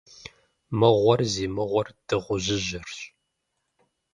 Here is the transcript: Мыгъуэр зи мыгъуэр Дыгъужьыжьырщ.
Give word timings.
Мыгъуэр 0.77 1.21
зи 1.31 1.45
мыгъуэр 1.55 1.87
Дыгъужьыжьырщ. 2.07 2.97